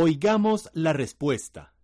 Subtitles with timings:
[0.00, 1.74] Oigamos la respuesta.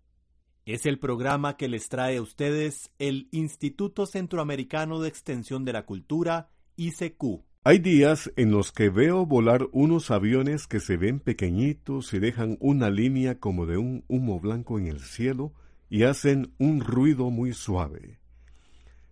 [0.67, 5.84] Es el programa que les trae a ustedes el Instituto Centroamericano de Extensión de la
[5.84, 7.42] Cultura, ICQ.
[7.65, 12.57] Hay días en los que veo volar unos aviones que se ven pequeñitos y dejan
[12.61, 15.53] una línea como de un humo blanco en el cielo
[15.91, 18.20] y hacen un ruido muy suave.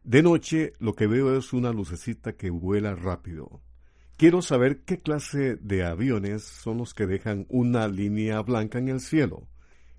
[0.05, 3.62] De noche lo que veo es una lucecita que vuela rápido.
[4.16, 9.00] Quiero saber qué clase de aviones son los que dejan una línea blanca en el
[9.00, 9.48] cielo,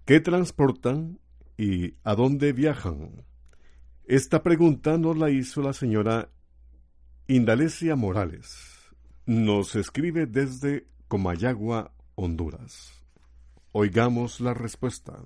[0.06, 1.20] qué transportan
[1.58, 3.26] y a dónde viajan.
[4.06, 6.30] Esta pregunta nos la hizo la señora
[7.28, 8.94] Indalecia Morales.
[9.26, 13.02] Nos escribe desde Comayagua, Honduras.
[13.72, 15.24] Oigamos la respuesta.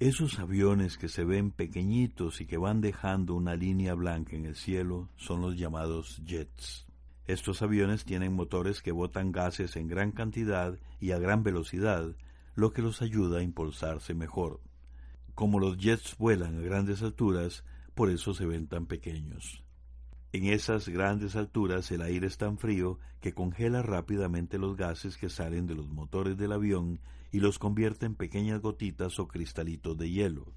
[0.00, 4.56] Esos aviones que se ven pequeñitos y que van dejando una línea blanca en el
[4.56, 6.89] cielo son los llamados jets.
[7.30, 12.16] Estos aviones tienen motores que botan gases en gran cantidad y a gran velocidad,
[12.56, 14.60] lo que los ayuda a impulsarse mejor.
[15.36, 17.64] Como los jets vuelan a grandes alturas,
[17.94, 19.62] por eso se ven tan pequeños.
[20.32, 25.28] En esas grandes alturas el aire es tan frío que congela rápidamente los gases que
[25.28, 26.98] salen de los motores del avión
[27.30, 30.52] y los convierte en pequeñas gotitas o cristalitos de hielo.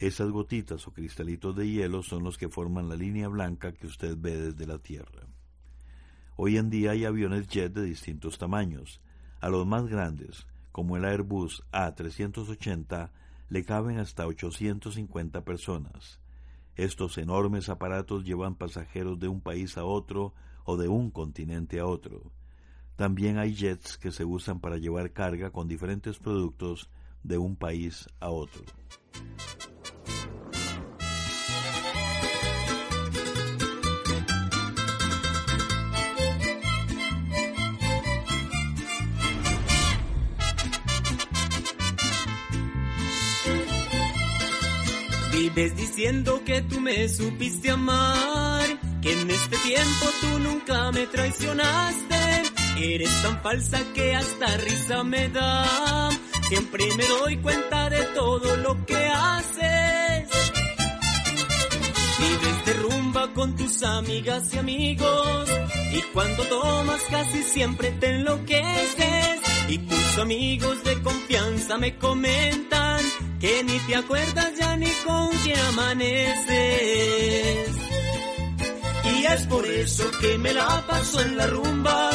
[0.00, 4.16] Esas gotitas o cristalitos de hielo son los que forman la línea blanca que usted
[4.18, 5.28] ve desde la Tierra.
[6.42, 9.02] Hoy en día hay aviones jet de distintos tamaños.
[9.42, 13.10] A los más grandes, como el Airbus A380,
[13.50, 16.18] le caben hasta 850 personas.
[16.76, 20.32] Estos enormes aparatos llevan pasajeros de un país a otro
[20.64, 22.32] o de un continente a otro.
[22.96, 26.88] También hay jets que se usan para llevar carga con diferentes productos
[27.22, 28.62] de un país a otro.
[45.54, 48.66] Vives diciendo que tú me supiste amar,
[49.02, 52.42] que en este tiempo tú nunca me traicionaste.
[52.78, 56.08] Eres tan falsa que hasta risa me da.
[56.48, 60.28] Siempre me doy cuenta de todo lo que haces.
[62.20, 65.48] Vives de rumba con tus amigas y amigos.
[65.92, 69.40] Y cuando tomas casi siempre te enloqueces.
[69.68, 72.89] Y tus amigos de confianza me comentan
[73.40, 76.48] que ni te acuerdas ya ni con quién amaneces.
[79.04, 82.10] Y es por eso que me la paso en la rumba,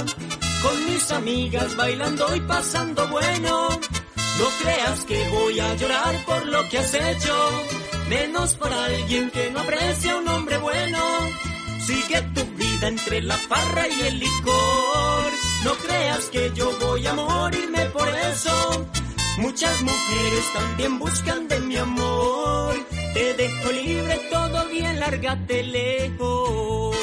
[0.62, 3.70] con mis amigas bailando y pasando bueno.
[4.38, 7.64] No creas que voy a llorar por lo que has hecho,
[8.10, 11.00] menos por alguien que no aprecia un hombre bueno.
[11.86, 15.32] Sigue tu vida entre la farra y el licor.
[15.64, 18.88] No creas que yo voy a morirme por eso.
[19.38, 22.76] Muchas mujeres también buscan de mi amor.
[23.14, 26.96] Te dejo libre, todo bien, lárgate lejos.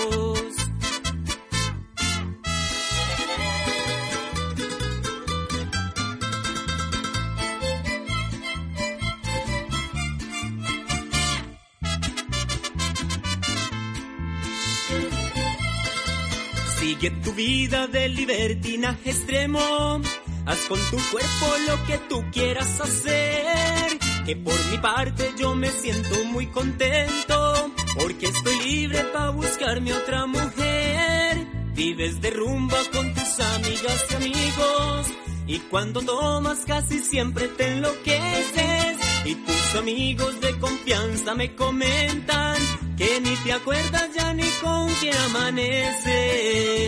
[16.79, 20.01] Sigue tu vida de libertinaje extremo.
[20.45, 23.99] Haz con tu cuerpo lo que tú quieras hacer.
[24.27, 27.71] Que por mi parte yo me siento muy contento.
[27.95, 31.47] Porque estoy libre para buscarme otra mujer.
[31.75, 35.07] Vives de rumba con tus amigas y amigos.
[35.47, 38.99] Y cuando tomas casi siempre te enloqueces.
[39.25, 42.57] Y tus amigos de confianza me comentan
[42.97, 46.83] que ni te acuerdas ya ni con quién amaneces.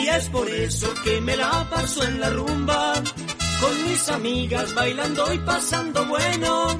[0.00, 2.94] Y es por eso que me la paso en la rumba,
[3.60, 6.78] con mis amigas bailando y pasando bueno.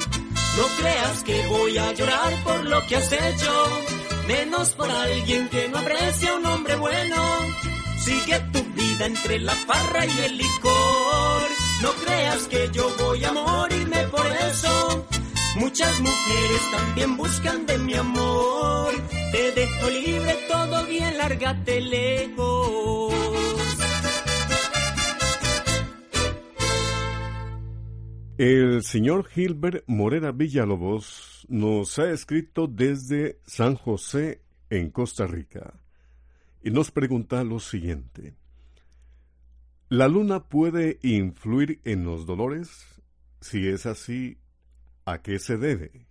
[0.57, 3.69] No creas que voy a llorar por lo que has hecho,
[4.27, 7.17] menos por alguien que no aprecia a un hombre bueno.
[8.05, 11.43] Sigue tu vida entre la parra y el licor.
[11.83, 15.07] No creas que yo voy a morirme por eso.
[15.59, 18.93] Muchas mujeres también buscan de mi amor.
[19.33, 23.13] Te dejo libre, todo bien, lárgate lejos.
[28.39, 35.75] El señor Gilbert Morera Villalobos nos ha escrito desde San José, en Costa Rica,
[36.63, 38.37] y nos pregunta lo siguiente.
[39.89, 43.03] ¿La luna puede influir en los dolores?
[43.41, 44.39] Si es así,
[45.11, 46.07] ¿a qué se debe?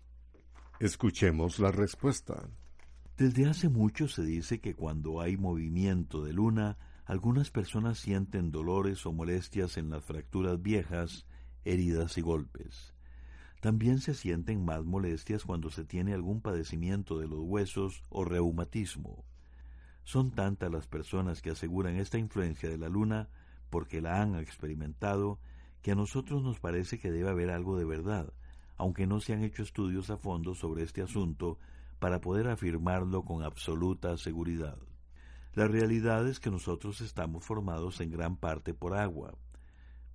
[0.80, 2.50] Escuchemos la respuesta.
[3.16, 9.06] Desde hace mucho se dice que cuando hay movimiento de luna, algunas personas sienten dolores
[9.06, 11.28] o molestias en las fracturas viejas,
[11.64, 12.96] heridas y golpes.
[13.62, 19.26] También se sienten más molestias cuando se tiene algún padecimiento de los huesos o reumatismo.
[20.06, 23.30] Son tantas las personas que aseguran esta influencia de la luna
[23.70, 25.40] porque la han experimentado
[25.84, 28.34] que a nosotros nos parece que debe haber algo de verdad,
[28.78, 31.60] aunque no se han hecho estudios a fondo sobre este asunto
[32.00, 34.78] para poder afirmarlo con absoluta seguridad.
[35.54, 39.34] La realidad es que nosotros estamos formados en gran parte por agua,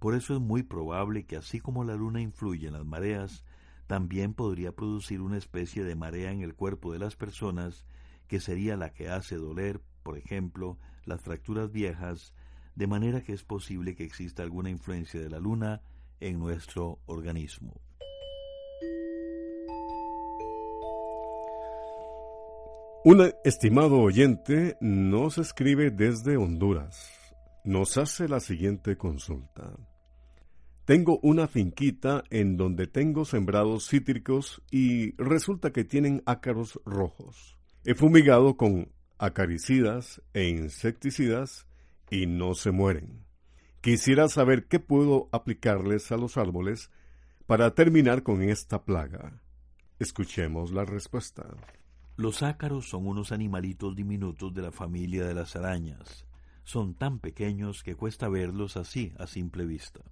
[0.03, 3.45] por eso es muy probable que así como la luna influye en las mareas,
[3.87, 7.87] también podría producir una especie de marea en el cuerpo de las personas
[8.27, 12.35] que sería la que hace doler, por ejemplo, las fracturas viejas,
[12.75, 15.83] de manera que es posible que exista alguna influencia de la luna
[16.19, 17.81] en nuestro organismo.
[23.05, 27.11] Un estimado oyente nos escribe desde Honduras.
[27.65, 29.73] Nos hace la siguiente consulta.
[30.85, 37.59] Tengo una finquita en donde tengo sembrados cítricos y resulta que tienen ácaros rojos.
[37.85, 41.67] He fumigado con acaricidas e insecticidas
[42.09, 43.25] y no se mueren.
[43.81, 46.93] Quisiera saber qué puedo aplicarles a los árboles
[47.47, 49.43] para terminar con esta plaga.
[49.99, 51.49] Escuchemos la respuesta.
[52.17, 56.27] Los ácaros son unos animalitos diminutos de la familia de las arañas.
[56.63, 60.03] Son tan pequeños que cuesta verlos así a simple vista.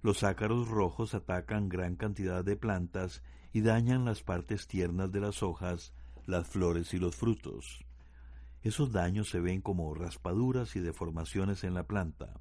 [0.00, 3.22] Los ácaros rojos atacan gran cantidad de plantas
[3.52, 5.92] y dañan las partes tiernas de las hojas,
[6.24, 7.84] las flores y los frutos.
[8.62, 12.40] Esos daños se ven como raspaduras y deformaciones en la planta.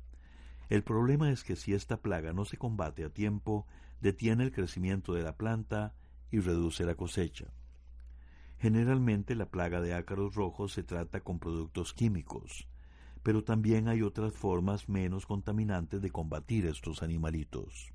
[0.70, 3.68] El problema es que si esta plaga no se combate a tiempo,
[4.00, 5.94] detiene el crecimiento de la planta
[6.32, 7.48] y reduce la cosecha.
[8.64, 12.68] Generalmente la plaga de ácaros rojos se trata con productos químicos
[13.24, 17.94] pero también hay otras formas menos contaminantes de combatir estos animalitos.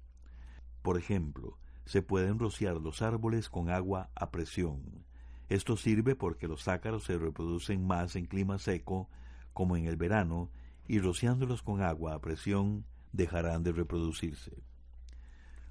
[0.83, 5.05] Por ejemplo, se pueden rociar los árboles con agua a presión.
[5.51, 9.11] Esto sirve porque los ácaros se reproducen más en clima seco,
[9.53, 10.51] como en el verano,
[10.87, 14.63] y rociándolos con agua a presión dejarán de reproducirse.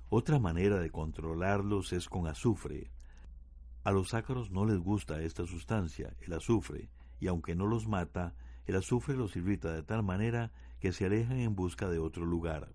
[0.10, 2.92] Otra manera de controlarlos es con azufre.
[3.88, 6.90] A los ácaros no les gusta esta sustancia, el azufre,
[7.22, 10.52] y aunque no los mata, el azufre los irrita de tal manera
[10.82, 12.68] que se alejan en busca de otro lugar.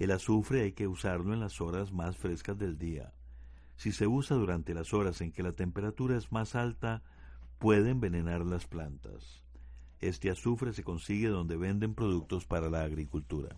[0.00, 3.12] El azufre hay que usarlo en las horas más frescas del día.
[3.76, 7.04] Si se usa durante las horas en que la temperatura es más alta,
[7.60, 9.44] puede envenenar las plantas.
[10.00, 13.54] Este azufre se consigue donde venden productos para la agricultura.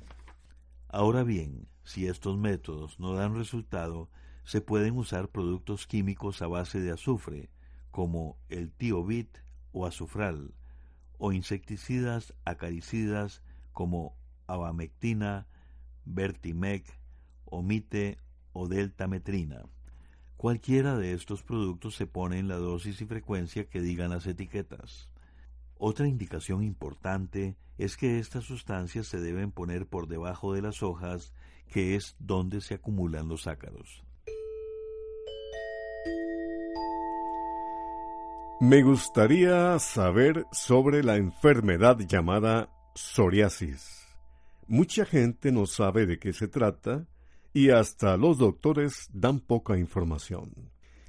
[0.89, 4.11] Ahora bien, si estos métodos no dan resultado,
[4.45, 7.51] se pueden usar productos químicos a base de azufre,
[7.91, 9.39] como el tiobit
[9.73, 10.55] o azufral,
[11.19, 13.43] o insecticidas acaricidas
[13.73, 14.17] como
[14.47, 15.47] abamectina,
[16.05, 16.85] vertimec,
[17.45, 18.19] omite
[18.53, 19.65] o deltametrina.
[20.37, 25.11] Cualquiera de estos productos se pone en la dosis y frecuencia que digan las etiquetas.
[25.77, 31.33] Otra indicación importante es que estas sustancias se deben poner por debajo de las hojas,
[31.69, 34.03] que es donde se acumulan los ácaros.
[38.61, 44.07] Me gustaría saber sobre la enfermedad llamada psoriasis.
[44.67, 47.07] Mucha gente no sabe de qué se trata
[47.55, 50.53] y hasta los doctores dan poca información.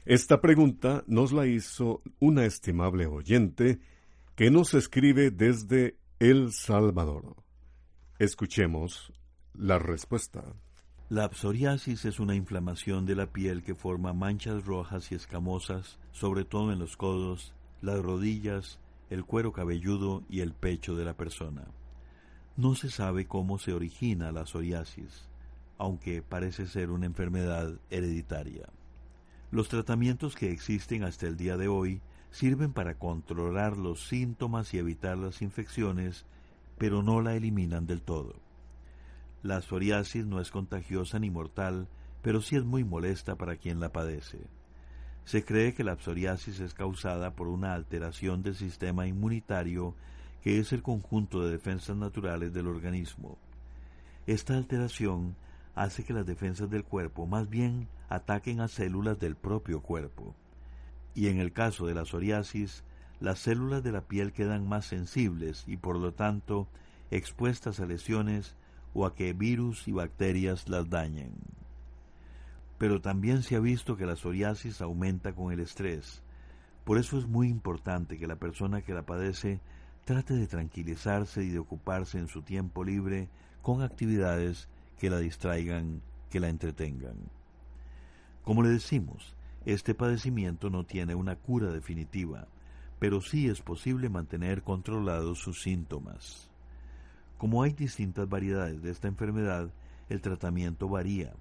[0.05, 3.81] Esta pregunta nos la hizo una estimable oyente
[4.35, 7.35] que nos escribe desde El Salvador.
[8.17, 9.11] Escuchemos
[9.53, 10.41] la respuesta.
[11.11, 16.45] La psoriasis es una inflamación de la piel que forma manchas rojas y escamosas, sobre
[16.45, 21.65] todo en los codos, las rodillas, el cuero cabelludo y el pecho de la persona.
[22.55, 25.27] No se sabe cómo se origina la psoriasis,
[25.77, 28.69] aunque parece ser una enfermedad hereditaria.
[29.51, 31.99] Los tratamientos que existen hasta el día de hoy
[32.29, 36.25] sirven para controlar los síntomas y evitar las infecciones,
[36.77, 38.35] pero no la eliminan del todo.
[39.43, 41.87] La psoriasis no es contagiosa ni mortal,
[42.21, 44.39] pero sí es muy molesta para quien la padece.
[45.25, 49.95] Se cree que la psoriasis es causada por una alteración del sistema inmunitario
[50.43, 53.37] que es el conjunto de defensas naturales del organismo.
[54.27, 55.35] Esta alteración
[55.75, 60.35] hace que las defensas del cuerpo más bien ataquen a células del propio cuerpo.
[61.15, 62.83] Y en el caso de la psoriasis,
[63.19, 66.67] las células de la piel quedan más sensibles y por lo tanto
[67.11, 68.55] expuestas a lesiones
[68.93, 71.33] o a que virus y bacterias las dañen.
[72.77, 76.23] Pero también se ha visto que la psoriasis aumenta con el estrés.
[76.83, 79.61] Por eso es muy importante que la persona que la padece
[80.05, 83.29] trate de tranquilizarse y de ocuparse en su tiempo libre
[83.61, 84.67] con actividades
[84.97, 87.15] que la distraigan, que la entretengan.
[88.43, 92.47] Como le decimos, este padecimiento no tiene una cura definitiva,
[92.99, 96.50] pero sí es posible mantener controlados sus síntomas.
[97.41, 99.71] Como hay distintas variedades de esta enfermedad,
[100.09, 101.33] el tratamiento varía.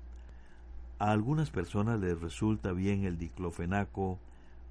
[0.98, 4.18] A algunas personas les resulta bien el diclofenaco,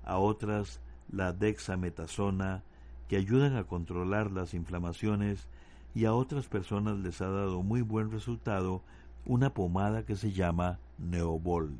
[0.04, 0.82] a otras
[1.12, 2.64] la dexametasona,
[3.08, 5.48] que ayudan a controlar las inflamaciones,
[5.94, 8.82] y a otras personas les ha dado muy buen resultado
[9.28, 11.78] una pomada que se llama Neobol.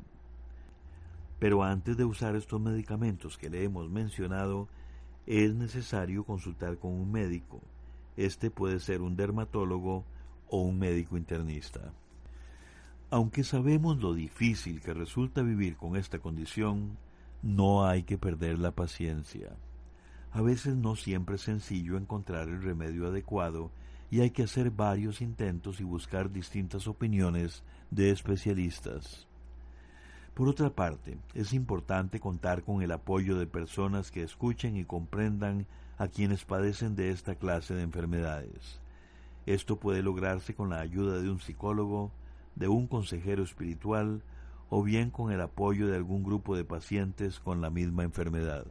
[1.40, 4.68] Pero antes de usar estos medicamentos que le hemos mencionado,
[5.26, 7.60] es necesario consultar con un médico.
[8.16, 10.04] Este puede ser un dermatólogo
[10.48, 11.92] o un médico internista.
[13.10, 16.96] Aunque sabemos lo difícil que resulta vivir con esta condición,
[17.42, 19.56] no hay que perder la paciencia.
[20.32, 23.70] A veces no siempre es sencillo encontrar el remedio adecuado
[24.10, 29.26] y hay que hacer varios intentos y buscar distintas opiniones de especialistas.
[30.34, 35.66] Por otra parte, es importante contar con el apoyo de personas que escuchen y comprendan
[36.00, 38.80] a quienes padecen de esta clase de enfermedades.
[39.44, 42.10] Esto puede lograrse con la ayuda de un psicólogo,
[42.56, 44.22] de un consejero espiritual
[44.70, 48.64] o bien con el apoyo de algún grupo de pacientes con la misma enfermedad.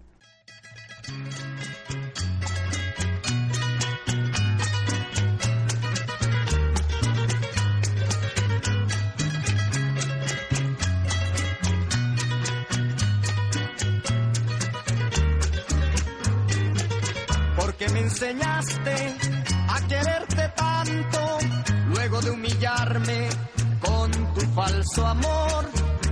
[17.86, 19.16] Enseñaste
[19.70, 21.38] a quererte tanto,
[21.88, 23.30] luego de humillarme
[23.80, 25.70] con tu falso amor.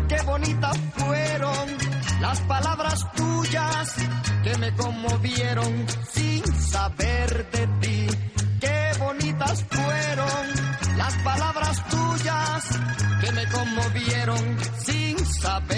[0.07, 1.77] Qué bonitas fueron
[2.21, 3.95] las palabras tuyas
[4.43, 8.07] que me conmovieron sin saber de ti.
[8.62, 12.63] Qué bonitas fueron las palabras tuyas
[13.21, 15.76] que me conmovieron sin saber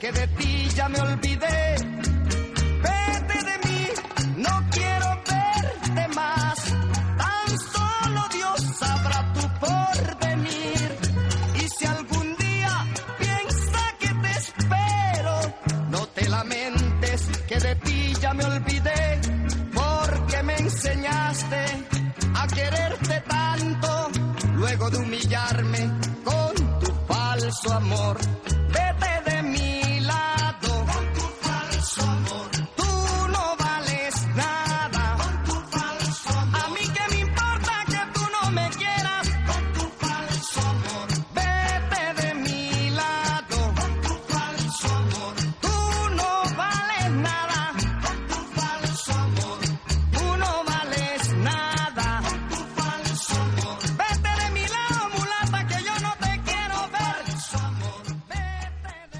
[0.00, 1.76] que de ti ya me olvidé.
[2.82, 3.88] Vete de mí,
[4.36, 6.58] no quiero verte más.
[7.16, 10.98] Tan solo Dios sabrá tu porvenir.
[11.54, 12.86] Y si algún día
[13.18, 15.40] piensa que te espero,
[15.88, 19.20] no te lamentes que de ti ya me olvidé.
[19.72, 21.64] Porque me enseñaste
[22.34, 24.10] a quererte tanto,
[24.54, 25.90] luego de humillarme
[26.24, 28.18] con tu falso amor.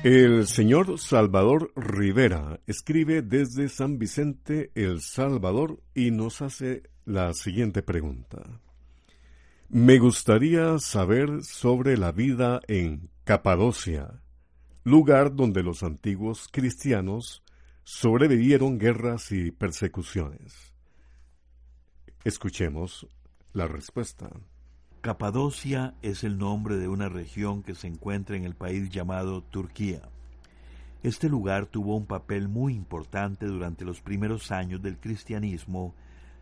[0.09, 7.83] El señor Salvador Rivera escribe desde San Vicente, El Salvador, y nos hace la siguiente
[7.83, 8.61] pregunta.
[9.69, 14.23] Me gustaría saber sobre la vida en Capadocia,
[14.85, 17.43] lugar donde los antiguos cristianos
[17.83, 20.73] sobrevivieron guerras y persecuciones.
[22.23, 23.09] Escuchemos
[23.53, 24.31] la respuesta.
[25.07, 30.03] Capadocia es el nombre de una región que se encuentra en el país llamado Turquía.
[31.05, 35.95] Este lugar tuvo un papel muy importante durante los primeros años del cristianismo,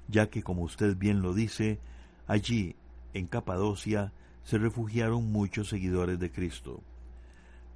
[0.08, 1.78] ya que, como usted bien lo dice,
[2.26, 2.74] allí,
[3.12, 6.80] en Capadocia, se refugiaron muchos seguidores de Cristo.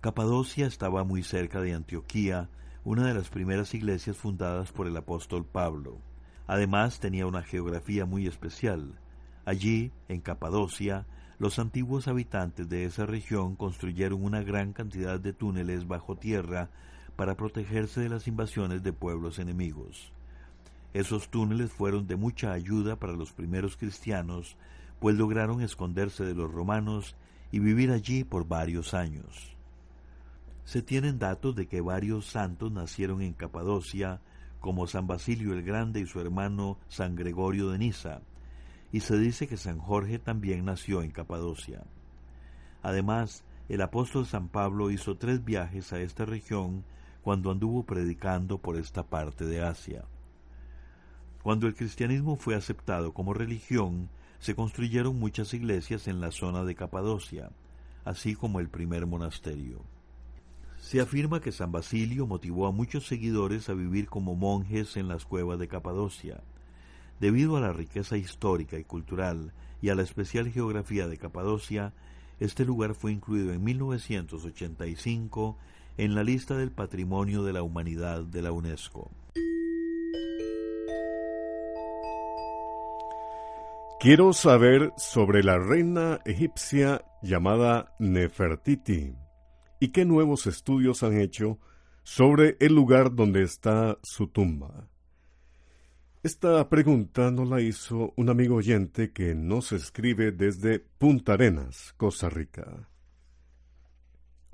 [0.00, 2.48] Capadocia estaba muy cerca de Antioquía,
[2.82, 5.98] una de las primeras iglesias fundadas por el apóstol Pablo.
[6.46, 8.94] Además tenía una geografía muy especial.
[9.48, 11.06] Allí, en Capadocia,
[11.38, 16.68] los antiguos habitantes de esa región construyeron una gran cantidad de túneles bajo tierra
[17.16, 20.12] para protegerse de las invasiones de pueblos enemigos.
[20.92, 24.58] Esos túneles fueron de mucha ayuda para los primeros cristianos,
[25.00, 27.16] pues lograron esconderse de los romanos
[27.50, 29.56] y vivir allí por varios años.
[30.66, 34.20] Se tienen datos de que varios santos nacieron en Capadocia,
[34.60, 38.20] como San Basilio el Grande y su hermano San Gregorio de Niza,
[38.92, 41.84] y se dice que San Jorge también nació en Capadocia.
[42.82, 46.84] Además, el apóstol San Pablo hizo tres viajes a esta región
[47.22, 50.04] cuando anduvo predicando por esta parte de Asia.
[51.42, 54.08] Cuando el cristianismo fue aceptado como religión,
[54.38, 57.50] se construyeron muchas iglesias en la zona de Capadocia,
[58.04, 59.82] así como el primer monasterio.
[60.78, 65.24] Se afirma que San Basilio motivó a muchos seguidores a vivir como monjes en las
[65.24, 66.40] cuevas de Capadocia.
[67.20, 69.52] Debido a la riqueza histórica y cultural
[69.82, 71.92] y a la especial geografía de Capadocia,
[72.38, 75.58] este lugar fue incluido en 1985
[75.96, 79.10] en la lista del Patrimonio de la Humanidad de la UNESCO.
[84.00, 89.16] Quiero saber sobre la reina egipcia llamada Nefertiti
[89.80, 91.58] y qué nuevos estudios han hecho
[92.04, 94.88] sobre el lugar donde está su tumba.
[96.24, 102.28] Esta pregunta nos la hizo un amigo oyente que nos escribe desde Punta Arenas, Costa
[102.28, 102.88] Rica.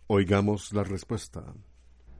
[0.07, 1.55] Oigamos la respuesta.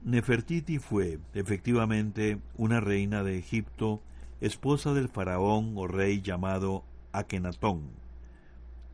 [0.01, 4.01] Nefertiti fue, efectivamente, una reina de Egipto,
[4.41, 7.91] esposa del faraón o rey llamado Akenatón,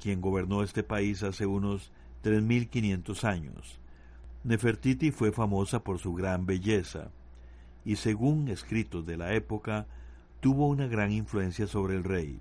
[0.01, 1.93] quien gobernó este país hace unos
[2.25, 3.79] 3.500 años.
[4.43, 7.09] Nefertiti fue famosa por su gran belleza,
[7.85, 9.87] y según escritos de la época,
[10.41, 12.39] tuvo una gran influencia sobre el rey.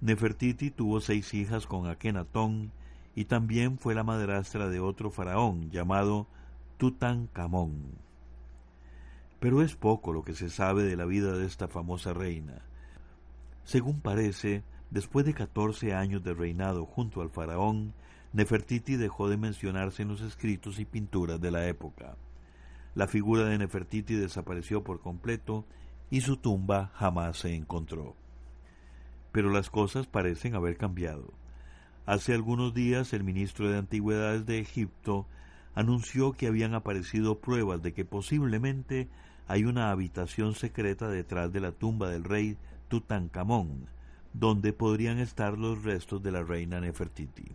[0.00, 2.72] Nefertiti tuvo seis hijas con Akenatón
[3.14, 6.26] y también fue la madrastra de otro faraón llamado
[6.76, 7.84] Tutankamón.
[9.38, 12.62] Pero es poco lo que se sabe de la vida de esta famosa reina.
[13.64, 17.94] Según parece, después de catorce años de reinado junto al faraón,
[18.32, 22.16] Nefertiti dejó de mencionarse en los escritos y pinturas de la época.
[22.96, 25.64] La figura de Nefertiti desapareció por completo
[26.10, 28.16] y su tumba jamás se encontró.
[29.32, 31.32] Pero las cosas parecen haber cambiado.
[32.04, 35.26] Hace algunos días el ministro de Antigüedades de Egipto
[35.74, 39.08] anunció que habían aparecido pruebas de que posiblemente
[39.46, 42.56] hay una habitación secreta detrás de la tumba del rey
[42.88, 43.86] Tutankamón,
[44.32, 47.52] donde podrían estar los restos de la reina Nefertiti.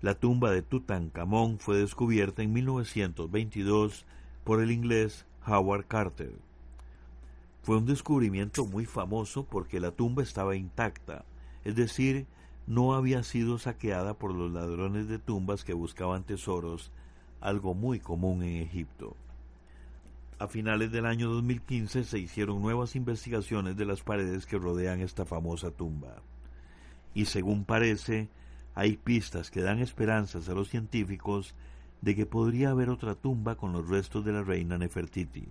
[0.00, 4.06] La tumba de Tutankamón fue descubierta en 1922
[4.44, 6.47] por el inglés Howard Carter.
[7.68, 11.26] Fue un descubrimiento muy famoso porque la tumba estaba intacta,
[11.64, 12.26] es decir,
[12.66, 16.90] no había sido saqueada por los ladrones de tumbas que buscaban tesoros,
[17.42, 19.16] algo muy común en Egipto.
[20.38, 25.26] A finales del año 2015 se hicieron nuevas investigaciones de las paredes que rodean esta
[25.26, 26.22] famosa tumba.
[27.12, 28.30] Y según parece,
[28.74, 31.54] hay pistas que dan esperanzas a los científicos
[32.00, 35.48] de que podría haber otra tumba con los restos de la reina Nefertiti.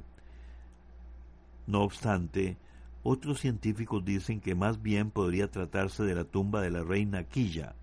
[1.68, 2.58] No obstante,
[3.04, 7.76] otros científicos dicen que más bien podría tratarse de la tumba de la reina Quilla,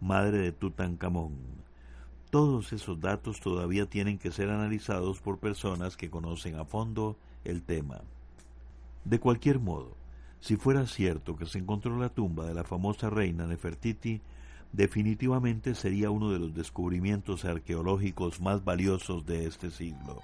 [0.00, 1.36] madre de Tutankamón.
[2.30, 7.62] Todos esos datos todavía tienen que ser analizados por personas que conocen a fondo el
[7.62, 8.02] tema.
[9.04, 9.96] De cualquier modo,
[10.38, 14.20] si fuera cierto que se encontró la tumba de la famosa reina Nefertiti,
[14.72, 20.20] definitivamente sería uno de los descubrimientos arqueológicos más valiosos de este siglo.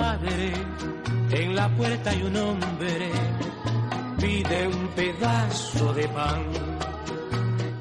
[0.00, 0.52] Madre,
[1.30, 3.10] en la puerta hay un hombre,
[4.18, 6.42] pide un pedazo de pan.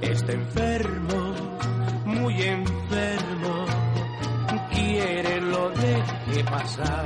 [0.01, 1.34] Está enfermo,
[2.05, 3.65] muy enfermo,
[4.69, 7.05] quiere lo deje pasar.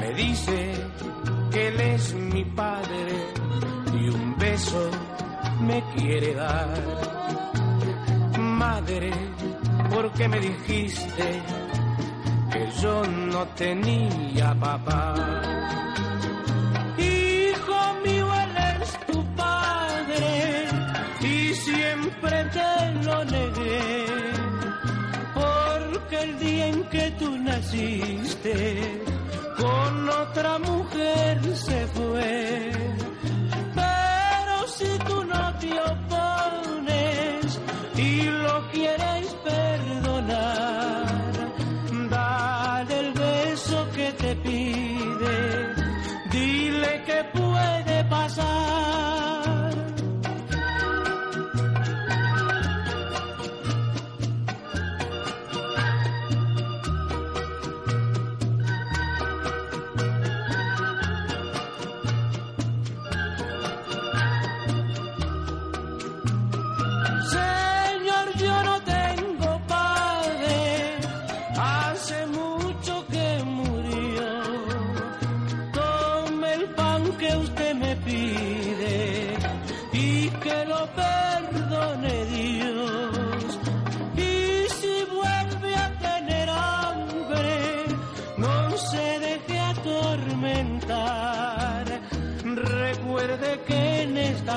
[0.00, 0.72] Me dice
[1.52, 3.14] que él es mi padre
[3.92, 4.90] y un beso
[5.60, 6.68] me quiere dar.
[8.38, 9.12] Madre,
[9.90, 11.65] ¿por qué me dijiste?
[12.80, 15.14] Yo no tenía papá.
[16.98, 20.68] Hijo mío, él es tu padre
[21.20, 24.06] y siempre te lo negué.
[25.34, 29.02] Porque el día en que tú naciste,
[29.56, 30.75] con otra mujer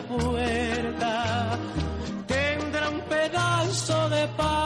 [0.02, 1.60] puerta
[2.28, 4.60] tendrá un pedazo de pan.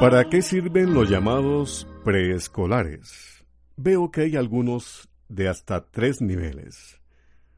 [0.00, 3.44] ¿Para qué sirven los llamados preescolares?
[3.76, 7.00] Veo que hay algunos de hasta tres niveles.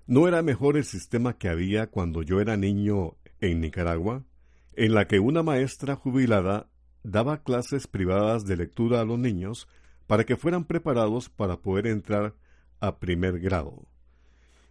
[0.07, 4.25] ¿No era mejor el sistema que había cuando yo era niño en Nicaragua,
[4.75, 6.69] en la que una maestra jubilada
[7.03, 9.69] daba clases privadas de lectura a los niños
[10.07, 12.35] para que fueran preparados para poder entrar
[12.81, 13.92] a primer grado?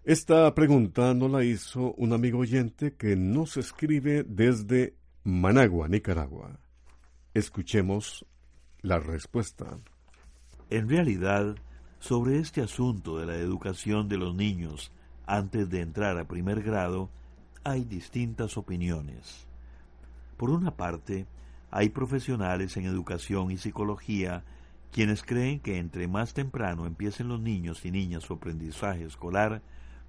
[0.04, 6.60] Esta pregunta no la hizo un amigo oyente que nos escribe desde Managua, Nicaragua.
[7.36, 8.26] Escuchemos
[8.82, 9.78] la respuesta.
[10.72, 11.56] En realidad,
[12.00, 14.92] sobre este asunto de la educación de los niños
[15.28, 17.12] antes de entrar a primer grado,
[17.64, 19.46] hay distintas opiniones.
[20.36, 21.28] Por una parte,
[21.70, 24.44] hay profesionales en educación y psicología
[24.92, 29.62] quienes creen que entre más temprano empiecen los niños y niñas su aprendizaje escolar,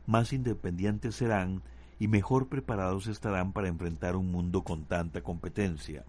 [0.06, 1.62] más independientes serán
[1.98, 6.04] y mejor preparados estarán para enfrentar un mundo con tanta competencia.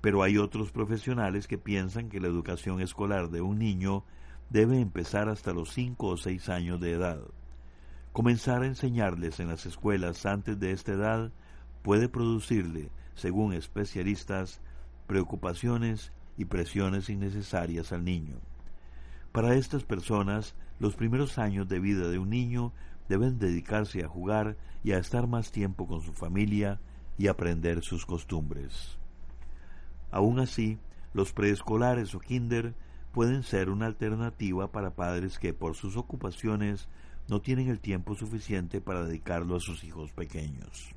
[0.00, 4.04] Pero hay otros profesionales que piensan que la educación escolar de un niño
[4.50, 7.20] debe empezar hasta los cinco o seis años de edad.
[8.12, 11.32] Comenzar a enseñarles en las escuelas antes de esta edad
[11.82, 14.60] puede producirle, según especialistas,
[15.06, 18.36] preocupaciones y presiones innecesarias al niño.
[19.32, 22.72] Para estas personas, los primeros años de vida de un niño
[23.08, 26.80] deben dedicarse a jugar y a estar más tiempo con su familia
[27.18, 28.98] y aprender sus costumbres.
[30.10, 30.78] Aún así,
[31.12, 32.74] los preescolares o kinder
[33.12, 36.88] pueden ser una alternativa para padres que por sus ocupaciones
[37.28, 40.94] no tienen el tiempo suficiente para dedicarlo a sus hijos pequeños.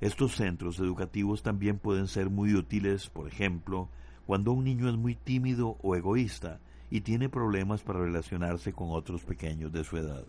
[0.00, 3.88] Estos centros educativos también pueden ser muy útiles, por ejemplo,
[4.26, 9.24] cuando un niño es muy tímido o egoísta y tiene problemas para relacionarse con otros
[9.24, 10.24] pequeños de su edad.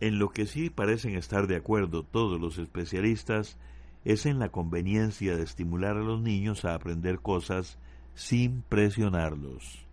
[0.00, 3.56] En lo que sí parecen estar de acuerdo todos los especialistas
[4.04, 7.78] es en la conveniencia de estimular a los niños a aprender cosas
[8.14, 9.86] sin presionarlos.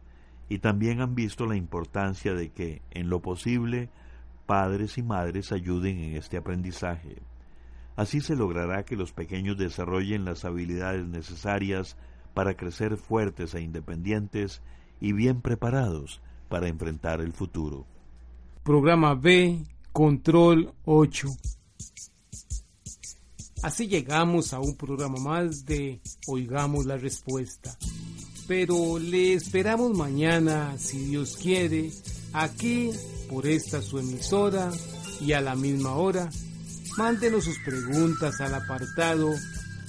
[0.47, 3.89] Y también han visto la importancia de que, en lo posible,
[4.45, 7.17] padres y madres ayuden en este aprendizaje.
[7.95, 11.97] Así se logrará que los pequeños desarrollen las habilidades necesarias
[12.33, 14.61] para crecer fuertes e independientes
[14.99, 17.86] y bien preparados para enfrentar el futuro.
[18.63, 21.27] Programa B, Control 8.
[23.63, 27.75] Así llegamos a un programa más de Oigamos la Respuesta.
[28.47, 31.89] Pero le esperamos mañana, si Dios quiere,
[32.34, 32.91] aquí
[33.29, 34.69] por esta su emisora
[35.19, 36.29] y a la misma hora.
[36.97, 39.34] Mándenos sus preguntas al apartado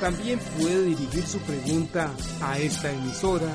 [0.00, 3.54] También puede dirigir su pregunta a esta emisora